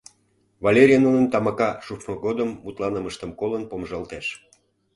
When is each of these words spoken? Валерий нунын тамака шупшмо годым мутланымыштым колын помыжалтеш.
Валерий 0.63 1.01
нунын 1.05 1.25
тамака 1.31 1.69
шупшмо 1.85 2.15
годым 2.25 2.49
мутланымыштым 2.63 3.31
колын 3.39 3.63
помыжалтеш. 3.69 4.25